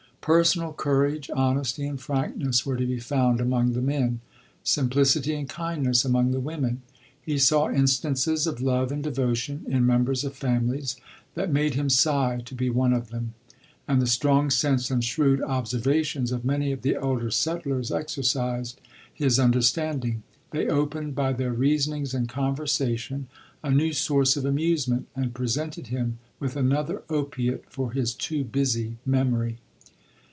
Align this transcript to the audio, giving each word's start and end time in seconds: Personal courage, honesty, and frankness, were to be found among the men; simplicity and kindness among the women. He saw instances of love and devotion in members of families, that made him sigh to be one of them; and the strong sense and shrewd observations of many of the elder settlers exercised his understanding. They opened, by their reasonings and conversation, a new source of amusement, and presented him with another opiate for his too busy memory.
Personal 0.23 0.71
courage, 0.71 1.31
honesty, 1.35 1.87
and 1.87 1.99
frankness, 1.99 2.63
were 2.63 2.77
to 2.77 2.85
be 2.85 2.99
found 2.99 3.41
among 3.41 3.73
the 3.73 3.81
men; 3.81 4.19
simplicity 4.63 5.33
and 5.33 5.49
kindness 5.49 6.05
among 6.05 6.29
the 6.29 6.39
women. 6.39 6.83
He 7.19 7.39
saw 7.39 7.71
instances 7.71 8.45
of 8.45 8.61
love 8.61 8.91
and 8.91 9.01
devotion 9.03 9.65
in 9.67 9.83
members 9.83 10.23
of 10.23 10.35
families, 10.35 10.95
that 11.33 11.51
made 11.51 11.73
him 11.73 11.89
sigh 11.89 12.43
to 12.45 12.53
be 12.53 12.69
one 12.69 12.93
of 12.93 13.09
them; 13.09 13.33
and 13.87 13.99
the 13.99 14.05
strong 14.05 14.51
sense 14.51 14.91
and 14.91 15.03
shrewd 15.03 15.41
observations 15.41 16.31
of 16.31 16.45
many 16.45 16.71
of 16.71 16.83
the 16.83 16.93
elder 16.97 17.31
settlers 17.31 17.91
exercised 17.91 18.79
his 19.11 19.39
understanding. 19.39 20.21
They 20.51 20.67
opened, 20.69 21.15
by 21.15 21.33
their 21.33 21.51
reasonings 21.51 22.13
and 22.13 22.29
conversation, 22.29 23.27
a 23.63 23.71
new 23.71 23.91
source 23.91 24.37
of 24.37 24.45
amusement, 24.45 25.07
and 25.15 25.33
presented 25.33 25.87
him 25.87 26.19
with 26.39 26.55
another 26.55 27.01
opiate 27.09 27.65
for 27.69 27.91
his 27.91 28.13
too 28.13 28.43
busy 28.43 28.97
memory. 29.03 29.57